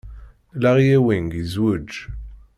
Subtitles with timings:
[0.61, 1.89] Larry Ewing yezwej.